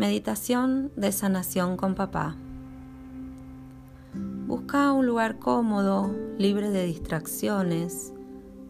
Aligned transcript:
Meditación 0.00 0.90
de 0.96 1.12
sanación 1.12 1.76
con 1.76 1.94
papá. 1.94 2.34
Busca 4.46 4.92
un 4.92 5.06
lugar 5.06 5.38
cómodo, 5.38 6.10
libre 6.38 6.70
de 6.70 6.86
distracciones, 6.86 8.10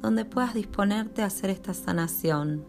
donde 0.03 0.25
puedas 0.25 0.55
disponerte 0.55 1.23
a 1.23 1.27
hacer 1.27 1.51
esta 1.51 1.73
sanación. 1.73 2.65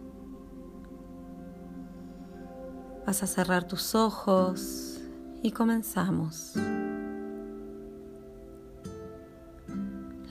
Vas 3.07 3.23
a 3.23 3.25
cerrar 3.25 3.63
tus 3.67 3.95
ojos 3.95 5.01
y 5.41 5.49
comenzamos. 5.53 6.53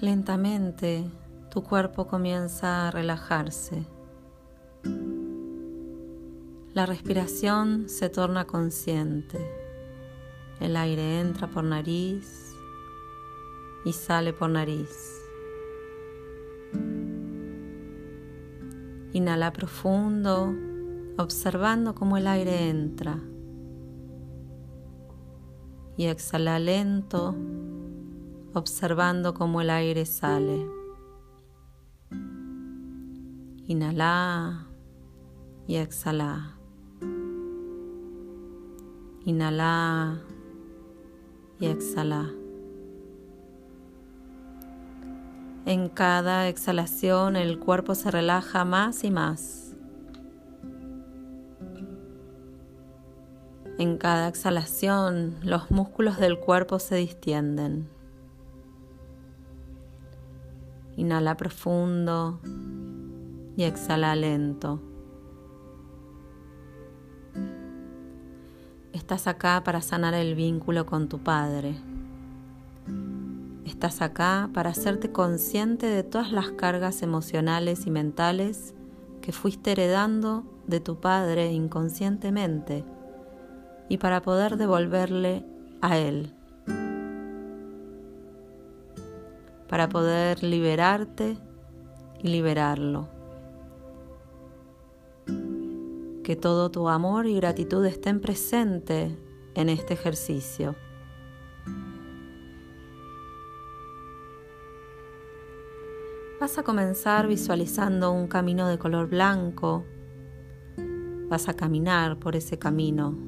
Lentamente 0.00 1.04
tu 1.50 1.64
cuerpo 1.64 2.07
comienza 2.07 2.86
a 2.86 2.90
relajarse. 2.93 3.89
La 6.80 6.86
respiración 6.86 7.90
se 7.90 8.08
torna 8.08 8.46
consciente. 8.46 9.38
El 10.61 10.79
aire 10.79 11.21
entra 11.21 11.46
por 11.46 11.62
nariz 11.62 12.57
y 13.84 13.93
sale 13.93 14.32
por 14.32 14.48
nariz. 14.48 15.21
Inhala 19.12 19.52
profundo, 19.52 20.54
observando 21.18 21.94
cómo 21.94 22.16
el 22.16 22.26
aire 22.26 22.71
entra. 22.71 23.21
Y 25.99 26.07
exhala 26.07 26.58
lento, 26.58 27.36
observando 28.54 29.35
cómo 29.35 29.60
el 29.60 29.68
aire 29.68 30.07
sale. 30.07 30.66
Inhala 33.66 34.66
y 35.66 35.77
exhala. 35.77 36.56
Inhala 39.24 40.18
y 41.58 41.66
exhala. 41.66 42.30
En 45.66 45.90
cada 45.90 46.48
exhalación 46.48 47.36
el 47.36 47.58
cuerpo 47.58 47.94
se 47.94 48.10
relaja 48.10 48.64
más 48.64 49.04
y 49.04 49.10
más. 49.10 49.77
En 53.78 53.98
cada 53.98 54.28
exhalación 54.28 55.36
los 55.42 55.70
músculos 55.70 56.18
del 56.18 56.38
cuerpo 56.38 56.78
se 56.78 56.96
distienden. 56.96 57.88
Inhala 60.96 61.36
profundo 61.36 62.40
y 63.56 63.64
exhala 63.64 64.16
lento. 64.16 64.80
Estás 69.11 69.27
acá 69.27 69.64
para 69.64 69.80
sanar 69.80 70.14
el 70.14 70.36
vínculo 70.36 70.86
con 70.86 71.08
tu 71.08 71.19
Padre. 71.19 71.75
Estás 73.67 74.02
acá 74.02 74.48
para 74.55 74.70
hacerte 74.70 75.11
consciente 75.11 75.86
de 75.86 76.05
todas 76.05 76.30
las 76.30 76.52
cargas 76.52 77.02
emocionales 77.02 77.89
y 77.89 77.91
mentales 77.91 78.72
que 79.20 79.33
fuiste 79.33 79.72
heredando 79.72 80.44
de 80.69 80.78
tu 80.78 81.00
Padre 81.00 81.50
inconscientemente 81.50 82.84
y 83.89 83.98
para 83.98 84.22
poder 84.22 84.56
devolverle 84.56 85.45
a 85.80 85.98
Él. 85.98 86.33
Para 89.69 89.89
poder 89.89 90.45
liberarte 90.45 91.36
y 92.22 92.28
liberarlo. 92.28 93.08
Que 96.31 96.36
todo 96.36 96.70
tu 96.70 96.89
amor 96.89 97.27
y 97.27 97.34
gratitud 97.34 97.84
estén 97.84 98.20
presentes 98.20 99.12
en 99.57 99.68
este 99.68 99.95
ejercicio. 99.95 100.77
Vas 106.40 106.57
a 106.57 106.63
comenzar 106.63 107.27
visualizando 107.27 108.13
un 108.13 108.29
camino 108.29 108.69
de 108.69 108.79
color 108.79 109.08
blanco. 109.08 109.85
Vas 111.29 111.48
a 111.48 111.55
caminar 111.55 112.20
por 112.20 112.36
ese 112.36 112.61
camino. 112.61 113.19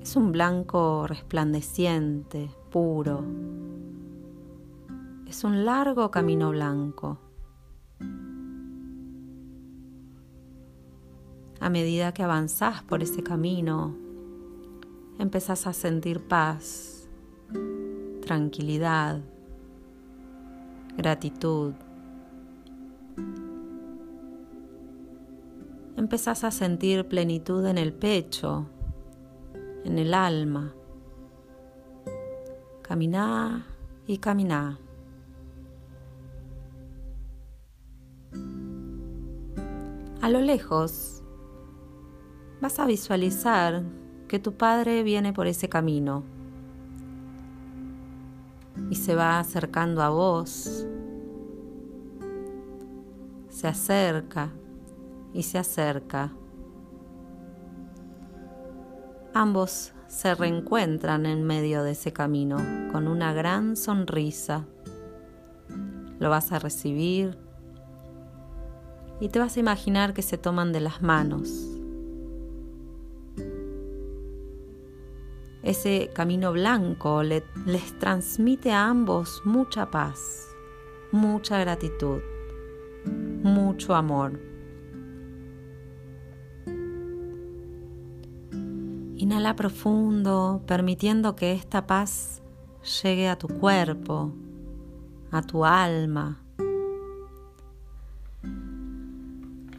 Es 0.00 0.16
un 0.16 0.32
blanco 0.32 1.06
resplandeciente, 1.06 2.48
puro. 2.70 3.22
Es 5.26 5.44
un 5.44 5.66
largo 5.66 6.10
camino 6.10 6.48
blanco. 6.48 7.25
A 11.66 11.68
medida 11.68 12.14
que 12.14 12.22
avanzás 12.22 12.84
por 12.84 13.02
ese 13.02 13.24
camino, 13.24 13.96
empezás 15.18 15.66
a 15.66 15.72
sentir 15.72 16.20
paz, 16.20 17.08
tranquilidad, 18.24 19.20
gratitud. 20.96 21.74
Empezás 25.96 26.44
a 26.44 26.52
sentir 26.52 27.08
plenitud 27.08 27.66
en 27.66 27.78
el 27.78 27.92
pecho, 27.92 28.66
en 29.84 29.98
el 29.98 30.14
alma. 30.14 30.72
Caminá 32.82 33.66
y 34.06 34.18
caminá. 34.18 34.78
A 40.22 40.30
lo 40.30 40.40
lejos 40.40 41.24
vas 42.60 42.78
a 42.78 42.86
visualizar 42.86 43.82
que 44.28 44.38
tu 44.38 44.54
Padre 44.54 45.02
viene 45.02 45.32
por 45.32 45.46
ese 45.46 45.68
camino 45.68 46.24
y 48.90 48.96
se 48.96 49.14
va 49.14 49.38
acercando 49.38 50.02
a 50.02 50.08
vos. 50.10 50.86
Se 53.48 53.68
acerca 53.68 54.50
y 55.32 55.42
se 55.42 55.58
acerca. 55.58 56.32
Ambos 59.32 59.92
se 60.08 60.34
reencuentran 60.34 61.26
en 61.26 61.44
medio 61.44 61.82
de 61.82 61.92
ese 61.92 62.12
camino 62.12 62.56
con 62.92 63.08
una 63.08 63.32
gran 63.32 63.76
sonrisa. 63.76 64.66
Lo 66.18 66.30
vas 66.30 66.52
a 66.52 66.58
recibir 66.58 67.38
y 69.20 69.28
te 69.28 69.38
vas 69.38 69.56
a 69.56 69.60
imaginar 69.60 70.14
que 70.14 70.22
se 70.22 70.38
toman 70.38 70.72
de 70.72 70.80
las 70.80 71.02
manos. 71.02 71.75
Ese 75.66 76.10
camino 76.14 76.52
blanco 76.52 77.24
les 77.24 77.98
transmite 77.98 78.70
a 78.70 78.86
ambos 78.86 79.42
mucha 79.44 79.90
paz, 79.90 80.46
mucha 81.10 81.58
gratitud, 81.58 82.20
mucho 83.42 83.96
amor. 83.96 84.40
Inhala 89.16 89.56
profundo, 89.56 90.62
permitiendo 90.68 91.34
que 91.34 91.52
esta 91.54 91.88
paz 91.88 92.42
llegue 93.02 93.28
a 93.28 93.36
tu 93.36 93.48
cuerpo, 93.48 94.32
a 95.32 95.42
tu 95.42 95.64
alma. 95.64 96.44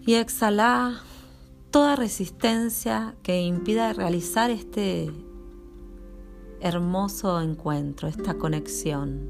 Y 0.06 0.16
exhala 0.16 1.00
toda 1.72 1.96
resistencia 1.96 3.16
que 3.24 3.40
impida 3.40 3.94
realizar 3.94 4.52
este 4.52 5.14
hermoso 6.62 7.40
encuentro, 7.42 8.08
esta 8.08 8.36
conexión. 8.36 9.30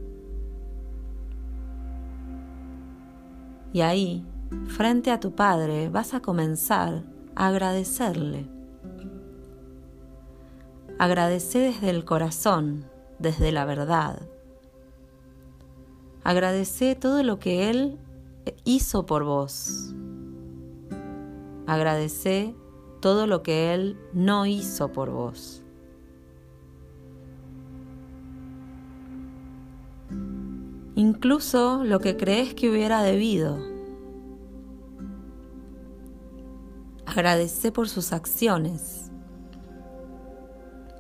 Y 3.74 3.82
ahí, 3.82 4.26
frente 4.68 5.12
a 5.12 5.20
tu 5.20 5.36
Padre, 5.36 5.90
vas 5.90 6.14
a 6.14 6.22
comenzar 6.22 7.04
a 7.36 7.48
agradecerle. 7.48 8.50
Agradece 11.00 11.60
desde 11.60 11.90
el 11.92 12.06
corazón, 12.06 12.86
desde 13.20 13.52
la 13.52 13.66
verdad. 13.66 14.22
Agradece 16.24 16.96
todo 16.96 17.22
lo 17.24 17.40
que 17.40 17.70
Él 17.70 18.00
hizo 18.64 19.06
por 19.06 19.24
vos. 19.24 19.94
Agradece 21.68 22.56
todo 23.02 23.28
lo 23.28 23.44
que 23.44 23.74
Él 23.74 24.00
no 24.14 24.46
hizo 24.46 24.92
por 24.92 25.12
vos. 25.12 25.64
Incluso 30.98 31.84
lo 31.84 32.00
que 32.00 32.18
crees 32.18 32.56
que 32.56 32.72
hubiera 32.72 33.04
debido. 33.04 33.60
Agradece 37.06 37.72
por 37.72 37.88
sus 37.88 38.12
acciones, 38.14 39.12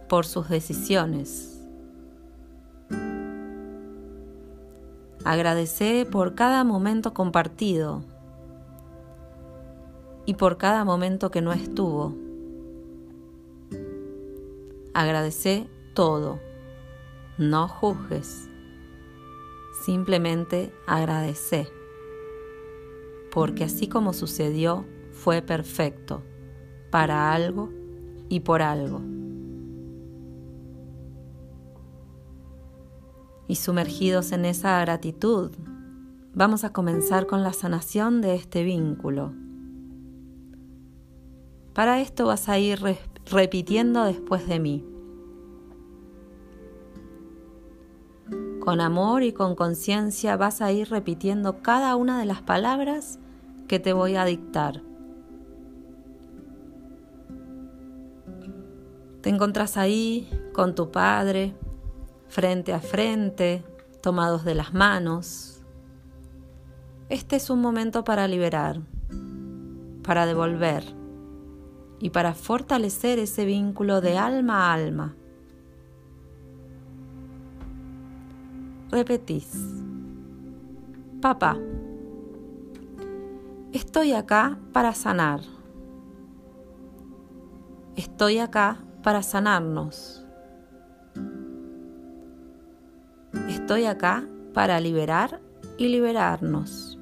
por 0.07 0.27
sus 0.27 0.49
decisiones. 0.49 1.59
Agradece 5.25 6.07
por 6.09 6.35
cada 6.35 6.63
momento 6.63 7.15
compartido 7.15 8.03
y 10.27 10.35
por 10.35 10.57
cada 10.57 10.85
momento 10.85 11.31
que 11.31 11.41
no 11.41 11.51
estuvo. 11.51 12.15
agradece 14.93 15.69
todo. 15.93 16.39
No 17.37 17.67
juzgues. 17.67 18.46
Simplemente 19.87 20.73
agradece. 20.85 21.69
Porque 23.31 23.63
así 23.63 23.87
como 23.87 24.11
sucedió, 24.11 24.85
fue 25.13 25.41
perfecto, 25.41 26.23
para 26.91 27.31
algo 27.31 27.69
y 28.27 28.41
por 28.41 28.61
algo. 28.61 28.99
Y 33.47 33.55
sumergidos 33.55 34.33
en 34.33 34.43
esa 34.43 34.81
gratitud, 34.81 35.51
vamos 36.33 36.65
a 36.65 36.73
comenzar 36.73 37.25
con 37.25 37.41
la 37.41 37.53
sanación 37.53 38.19
de 38.19 38.35
este 38.35 38.65
vínculo. 38.65 39.31
Para 41.73 42.01
esto 42.01 42.25
vas 42.25 42.49
a 42.49 42.59
ir 42.59 42.81
repitiendo 43.31 44.03
después 44.03 44.49
de 44.49 44.59
mí. 44.59 44.96
Con 48.67 48.81
amor 48.81 49.23
y 49.23 49.31
con 49.31 49.55
conciencia 49.55 50.35
vas 50.35 50.59
a 50.59 50.73
ir 50.73 50.89
repitiendo 50.89 51.61
cada 51.61 51.95
una 51.95 52.19
de 52.19 52.25
las 52.25 52.41
palabras 52.41 53.17
que 53.65 53.79
te 53.79 53.93
voy 53.93 54.17
a 54.17 54.25
dictar. 54.25 54.81
Te 59.21 59.29
encontrás 59.29 59.77
ahí 59.77 60.29
con 60.51 60.75
tu 60.75 60.91
Padre, 60.91 61.55
frente 62.27 62.73
a 62.73 62.81
frente, 62.81 63.63
tomados 64.01 64.43
de 64.43 64.55
las 64.55 64.73
manos. 64.73 65.61
Este 67.07 67.37
es 67.37 67.49
un 67.49 67.61
momento 67.61 68.03
para 68.03 68.27
liberar, 68.27 68.81
para 70.03 70.25
devolver 70.25 70.83
y 72.01 72.09
para 72.09 72.33
fortalecer 72.33 73.17
ese 73.17 73.45
vínculo 73.45 74.01
de 74.01 74.17
alma 74.17 74.65
a 74.65 74.73
alma. 74.73 75.15
Repetís, 78.89 79.51
papá, 81.21 81.57
estoy 83.73 84.13
acá 84.13 84.57
para 84.71 84.93
sanar. 84.93 85.41
Estoy 87.97 88.39
acá 88.39 88.77
para 89.03 89.23
sanarnos. 89.23 90.25
Estoy 93.49 93.85
acá 93.85 94.25
para 94.53 94.79
liberar 94.79 95.41
y 95.77 95.89
liberarnos. 95.89 96.97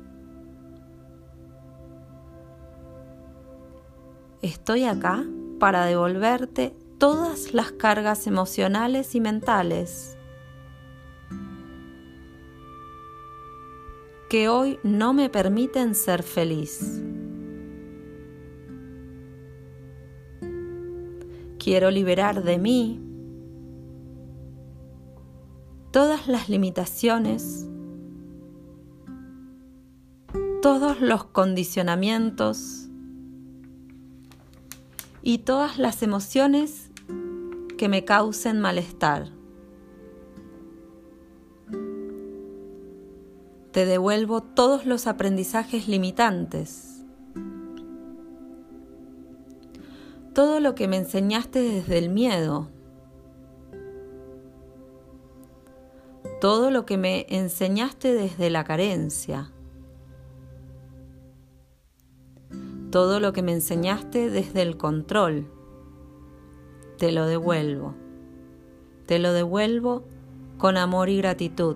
Estoy 4.42 4.86
acá 4.86 5.24
para 5.60 5.86
devolverte 5.86 6.76
todas 6.98 7.54
las 7.54 7.72
cargas 7.74 8.26
emocionales 8.26 9.14
y 9.14 9.22
mentales 9.22 10.15
que 14.30 14.50
hoy 14.50 14.80
no 14.84 15.14
me 15.14 15.30
permiten 15.30 15.96
ser 15.96 16.24
feliz. 16.24 17.02
Quiero 21.60 21.90
liberar 21.92 22.44
de 22.44 22.58
mí 22.58 23.02
todas 25.92 26.28
las 26.28 26.50
limitaciones, 26.50 27.68
todos 30.62 31.02
los 31.02 31.26
condicionamientos 31.26 32.90
y 35.22 35.40
todas 35.40 35.80
las 35.80 36.04
emociones 36.04 36.92
que 37.78 37.90
me 37.90 38.06
causen 38.06 38.60
malestar. 38.60 39.35
Te 43.76 43.86
devuelvo 43.86 44.40
todos 44.40 44.86
los 44.86 45.06
aprendizajes 45.06 45.90
limitantes. 45.90 47.04
Todo 50.34 50.62
lo 50.62 50.76
que 50.76 50.88
me 50.88 50.96
enseñaste 50.96 51.60
desde 51.60 51.98
el 51.98 52.08
miedo. 52.08 52.70
Todo 56.40 56.72
lo 56.72 56.86
que 56.86 56.98
me 56.98 57.26
enseñaste 57.28 58.14
desde 58.14 58.50
la 58.50 58.64
carencia. 58.64 59.52
Todo 62.92 63.20
lo 63.20 63.34
que 63.34 63.42
me 63.42 63.52
enseñaste 63.52 64.30
desde 64.30 64.62
el 64.62 64.78
control. 64.78 65.52
Te 66.98 67.12
lo 67.12 67.26
devuelvo. 67.26 67.94
Te 69.06 69.20
lo 69.20 69.34
devuelvo 69.34 70.06
con 70.58 70.78
amor 70.78 71.10
y 71.10 71.18
gratitud. 71.18 71.76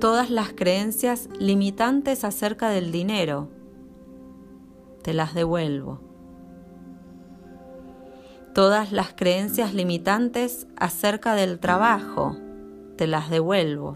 Todas 0.00 0.28
las 0.28 0.52
creencias 0.52 1.28
limitantes 1.38 2.24
acerca 2.24 2.68
del 2.68 2.92
dinero. 2.92 3.48
Te 5.02 5.14
las 5.14 5.34
devuelvo. 5.34 6.00
Todas 8.54 8.92
las 8.92 9.14
creencias 9.14 9.74
limitantes 9.74 10.66
acerca 10.76 11.34
del 11.34 11.58
trabajo. 11.60 12.36
Te 12.96 13.06
las 13.06 13.30
devuelvo. 13.30 13.94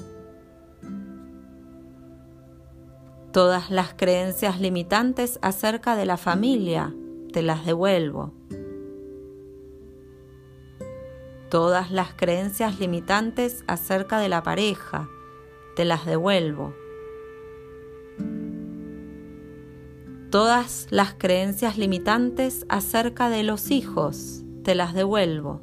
Todas 3.32 3.70
las 3.70 3.94
creencias 3.94 4.60
limitantes 4.60 5.38
acerca 5.42 5.96
de 5.96 6.06
la 6.06 6.16
familia. 6.16 6.94
Te 7.32 7.42
las 7.42 7.66
devuelvo. 7.66 8.32
Todas 11.50 11.90
las 11.90 12.14
creencias 12.14 12.78
limitantes 12.80 13.64
acerca 13.66 14.18
de 14.18 14.28
la 14.28 14.42
pareja 14.42 15.08
te 15.76 15.84
las 15.84 16.06
devuelvo. 16.06 16.74
Todas 20.30 20.86
las 20.90 21.14
creencias 21.14 21.76
limitantes 21.76 22.64
acerca 22.68 23.30
de 23.30 23.42
los 23.42 23.72
hijos, 23.72 24.44
te 24.62 24.76
las 24.76 24.94
devuelvo. 24.94 25.60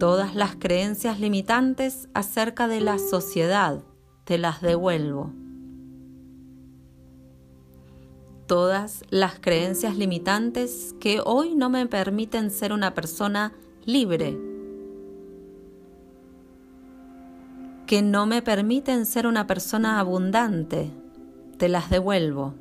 Todas 0.00 0.34
las 0.34 0.56
creencias 0.56 1.20
limitantes 1.20 2.08
acerca 2.14 2.66
de 2.66 2.80
la 2.80 2.98
sociedad, 2.98 3.84
te 4.24 4.38
las 4.38 4.60
devuelvo. 4.62 5.32
Todas 8.46 9.04
las 9.10 9.38
creencias 9.38 9.96
limitantes 9.96 10.94
que 10.98 11.20
hoy 11.24 11.54
no 11.54 11.68
me 11.68 11.86
permiten 11.86 12.50
ser 12.50 12.72
una 12.72 12.94
persona 12.94 13.52
libre, 13.84 14.47
que 17.88 18.02
no 18.02 18.26
me 18.26 18.42
permiten 18.42 19.06
ser 19.06 19.26
una 19.26 19.46
persona 19.46 19.98
abundante, 19.98 20.92
te 21.56 21.70
las 21.70 21.88
devuelvo. 21.88 22.52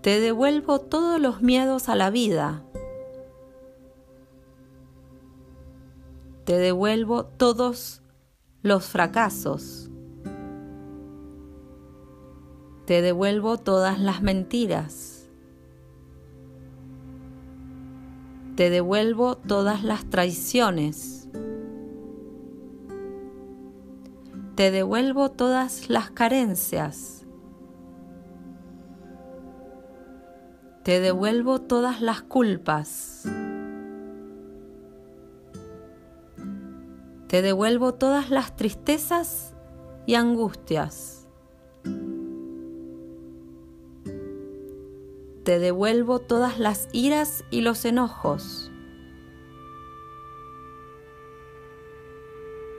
Te 0.00 0.18
devuelvo 0.18 0.80
todos 0.80 1.20
los 1.20 1.42
miedos 1.42 1.90
a 1.90 1.94
la 1.94 2.08
vida. 2.08 2.64
Te 6.46 6.56
devuelvo 6.56 7.26
todos 7.26 8.02
los 8.62 8.86
fracasos. 8.86 9.90
Te 12.86 13.02
devuelvo 13.02 13.58
todas 13.58 14.00
las 14.00 14.22
mentiras. 14.22 15.28
Te 18.56 18.70
devuelvo 18.70 19.36
todas 19.36 19.84
las 19.84 20.08
traiciones. 20.08 21.21
Te 24.62 24.70
devuelvo 24.70 25.28
todas 25.28 25.90
las 25.90 26.12
carencias. 26.12 27.26
Te 30.84 31.00
devuelvo 31.00 31.60
todas 31.60 32.00
las 32.00 32.22
culpas. 32.22 33.24
Te 37.26 37.42
devuelvo 37.42 37.94
todas 37.94 38.30
las 38.30 38.54
tristezas 38.54 39.56
y 40.06 40.14
angustias. 40.14 41.26
Te 45.42 45.58
devuelvo 45.58 46.20
todas 46.20 46.60
las 46.60 46.88
iras 46.92 47.44
y 47.50 47.62
los 47.62 47.84
enojos. 47.84 48.71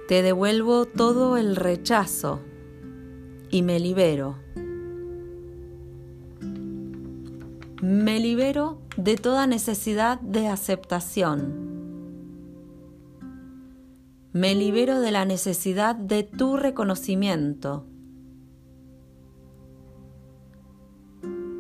Te 0.07 0.21
devuelvo 0.21 0.85
todo 0.85 1.37
el 1.37 1.55
rechazo 1.55 2.41
y 3.49 3.61
me 3.61 3.79
libero. 3.79 4.35
Me 7.81 8.19
libero 8.19 8.79
de 8.97 9.15
toda 9.15 9.47
necesidad 9.47 10.19
de 10.19 10.47
aceptación. 10.47 11.73
Me 14.33 14.55
libero 14.55 14.99
de 14.99 15.11
la 15.11 15.23
necesidad 15.23 15.95
de 15.95 16.23
tu 16.23 16.57
reconocimiento. 16.57 17.85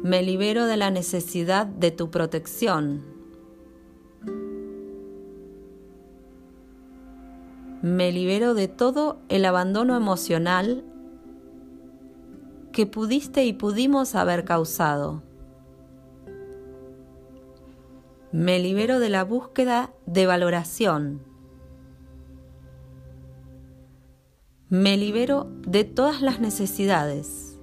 Me 0.03 0.21
libero 0.21 0.65
de 0.65 0.75
la 0.75 0.91
necesidad 0.91 1.65
de 1.65 1.91
tu 1.91 2.11
protección. 2.11 3.12
Me 7.83 8.11
libero 8.11 8.55
de 8.55 8.67
todo 8.67 9.19
el 9.29 9.45
abandono 9.45 9.95
emocional 9.95 10.83
que 12.71 12.87
pudiste 12.87 13.45
y 13.45 13.53
pudimos 13.53 14.15
haber 14.15 14.43
causado. 14.43 15.21
Me 18.31 18.57
libero 18.57 18.97
de 18.97 19.09
la 19.09 19.23
búsqueda 19.23 19.93
de 20.07 20.25
valoración. 20.25 21.21
Me 24.69 24.97
libero 24.97 25.51
de 25.67 25.83
todas 25.83 26.23
las 26.23 26.39
necesidades 26.39 27.53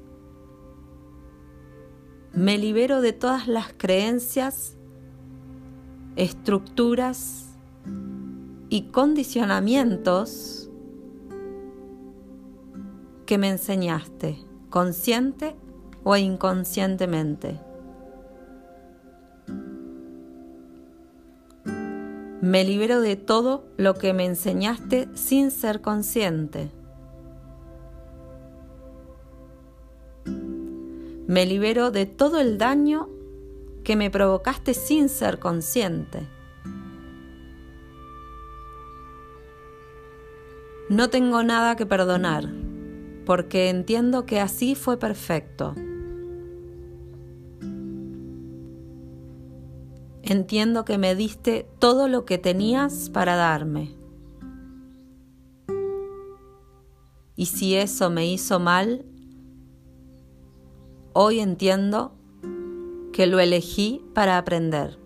me 2.32 2.58
libero 2.58 3.00
de 3.00 3.12
todas 3.12 3.48
las 3.48 3.72
creencias, 3.76 4.76
estructuras 6.14 7.49
y 8.70 8.82
condicionamientos 8.82 10.70
que 13.26 13.36
me 13.36 13.50
enseñaste, 13.50 14.38
consciente 14.70 15.56
o 16.04 16.16
inconscientemente. 16.16 17.60
Me 22.40 22.64
libero 22.64 23.00
de 23.00 23.16
todo 23.16 23.64
lo 23.76 23.94
que 23.94 24.14
me 24.14 24.24
enseñaste 24.24 25.08
sin 25.14 25.50
ser 25.50 25.82
consciente. 25.82 26.70
Me 31.26 31.44
libero 31.44 31.90
de 31.90 32.06
todo 32.06 32.40
el 32.40 32.56
daño 32.56 33.08
que 33.84 33.96
me 33.96 34.10
provocaste 34.10 34.74
sin 34.74 35.08
ser 35.08 35.38
consciente. 35.38 36.39
No 40.90 41.08
tengo 41.08 41.42
nada 41.42 41.76
que 41.76 41.86
perdonar, 41.86 42.52
porque 43.24 43.70
entiendo 43.70 44.26
que 44.26 44.40
así 44.40 44.74
fue 44.74 44.98
perfecto. 44.98 45.74
Entiendo 50.22 50.84
que 50.84 50.98
me 50.98 51.14
diste 51.14 51.66
todo 51.78 52.08
lo 52.08 52.26
que 52.26 52.36
tenías 52.36 53.08
para 53.08 53.36
darme. 53.36 53.94
Y 57.36 57.46
si 57.46 57.74
eso 57.74 58.10
me 58.10 58.30
hizo 58.30 58.60
mal, 58.60 59.06
Hoy 61.12 61.40
entiendo 61.40 62.12
que 63.12 63.26
lo 63.26 63.40
elegí 63.40 64.00
para 64.14 64.38
aprender. 64.38 64.96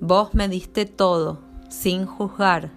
Vos 0.00 0.34
me 0.34 0.48
diste 0.48 0.84
todo, 0.84 1.38
sin 1.68 2.06
juzgar. 2.06 2.70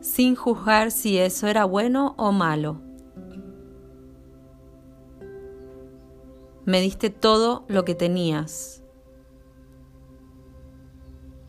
Sin 0.00 0.36
juzgar 0.36 0.90
si 0.90 1.18
eso 1.18 1.46
era 1.46 1.64
bueno 1.64 2.14
o 2.18 2.32
malo. 2.32 2.80
Me 6.64 6.80
diste 6.80 7.10
todo 7.10 7.64
lo 7.68 7.84
que 7.84 7.94
tenías. 7.94 8.82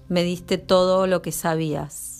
Me 0.07 0.23
diste 0.23 0.57
todo 0.57 1.07
lo 1.07 1.21
que 1.21 1.31
sabías. 1.31 2.15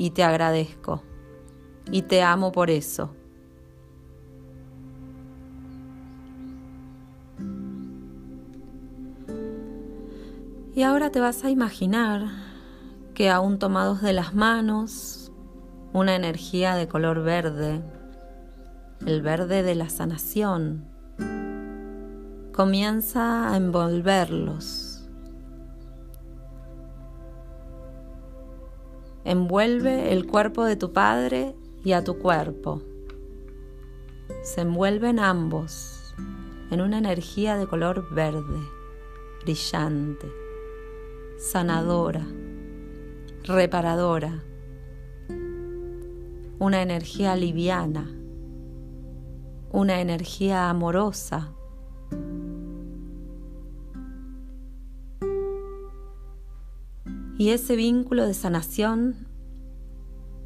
y 0.00 0.12
te 0.12 0.22
agradezco 0.22 1.02
y 1.92 2.02
te 2.02 2.22
amo 2.22 2.52
por 2.52 2.70
eso. 2.70 3.14
Y 10.80 10.82
ahora 10.82 11.10
te 11.10 11.20
vas 11.20 11.44
a 11.44 11.50
imaginar 11.50 12.22
que 13.12 13.28
aún 13.28 13.58
tomados 13.58 14.00
de 14.00 14.14
las 14.14 14.34
manos, 14.34 15.30
una 15.92 16.16
energía 16.16 16.74
de 16.74 16.88
color 16.88 17.22
verde, 17.22 17.82
el 19.04 19.20
verde 19.20 19.62
de 19.62 19.74
la 19.74 19.90
sanación, 19.90 20.86
comienza 22.54 23.52
a 23.52 23.58
envolverlos 23.58 25.06
envuelve 29.24 30.14
el 30.14 30.26
cuerpo 30.26 30.64
de 30.64 30.76
tu 30.76 30.94
padre 30.94 31.54
y 31.84 31.92
a 31.92 32.02
tu 32.04 32.18
cuerpo. 32.18 32.80
Se 34.42 34.62
envuelven 34.62 35.18
ambos 35.18 36.14
en 36.70 36.80
una 36.80 36.96
energía 36.96 37.58
de 37.58 37.66
color 37.66 38.14
verde, 38.14 38.60
brillante, 39.42 40.39
sanadora, 41.40 42.26
reparadora, 43.44 44.44
una 46.58 46.82
energía 46.82 47.34
liviana, 47.34 48.10
una 49.72 50.02
energía 50.02 50.68
amorosa. 50.68 51.54
Y 57.38 57.48
ese 57.48 57.74
vínculo 57.74 58.26
de 58.26 58.34
sanación 58.34 59.26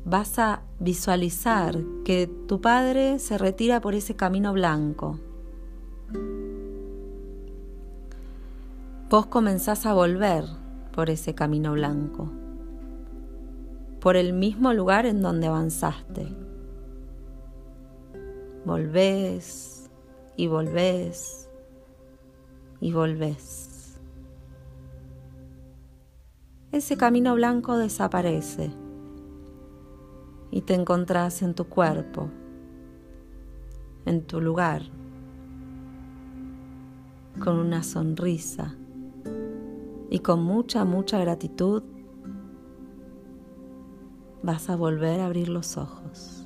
vas 0.04 0.38
a 0.38 0.62
visualizar 0.78 1.76
que 2.04 2.28
tu 2.46 2.60
padre 2.60 3.18
se 3.18 3.36
retira 3.36 3.80
por 3.80 3.96
ese 3.96 4.14
camino 4.14 4.52
blanco. 4.52 5.18
Vos 9.10 9.26
comenzás 9.26 9.86
a 9.86 9.92
volver 9.92 10.63
por 10.94 11.10
ese 11.10 11.34
camino 11.34 11.72
blanco, 11.72 12.30
por 14.00 14.16
el 14.16 14.32
mismo 14.32 14.72
lugar 14.72 15.06
en 15.06 15.20
donde 15.20 15.48
avanzaste. 15.48 16.28
Volvés 18.64 19.90
y 20.36 20.46
volvés 20.46 21.48
y 22.80 22.92
volvés 22.92 23.74
ese 26.74 26.96
camino 26.96 27.36
blanco 27.36 27.78
desaparece 27.78 28.72
y 30.50 30.62
te 30.62 30.74
encontrás 30.74 31.40
en 31.42 31.54
tu 31.54 31.66
cuerpo, 31.66 32.30
en 34.06 34.26
tu 34.26 34.40
lugar, 34.40 34.82
con 37.38 37.58
una 37.58 37.84
sonrisa 37.84 38.74
y 40.10 40.18
con 40.20 40.42
mucha, 40.42 40.84
mucha 40.84 41.18
gratitud 41.18 41.82
vas 44.42 44.68
a 44.68 44.76
volver 44.76 45.20
a 45.20 45.26
abrir 45.26 45.48
los 45.48 45.76
ojos. 45.76 46.43